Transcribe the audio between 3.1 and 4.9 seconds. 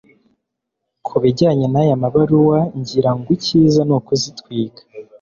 ngo icyiza nukuzitwika